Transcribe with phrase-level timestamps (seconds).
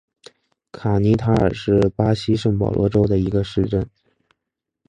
[0.71, 3.87] 卡尼塔尔是巴西圣保罗州的一个市镇。